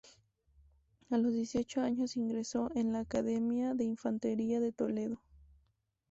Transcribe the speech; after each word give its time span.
A 1.11 1.17
los 1.19 1.31
dieciocho 1.31 1.81
años 1.81 2.17
ingresó 2.17 2.71
en 2.73 2.91
la 2.91 3.01
Academia 3.01 3.75
de 3.75 3.83
Infantería 3.83 4.59
de 4.59 4.71
Toledo. 4.71 5.21